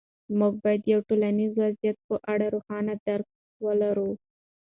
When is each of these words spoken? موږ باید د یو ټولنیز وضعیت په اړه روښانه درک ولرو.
موږ 0.39 0.53
باید 0.63 0.79
د 0.83 0.87
یو 0.93 1.01
ټولنیز 1.09 1.53
وضعیت 1.63 1.97
په 2.07 2.15
اړه 2.33 2.45
روښانه 2.55 2.93
درک 3.05 3.27
ولرو. 3.65 4.11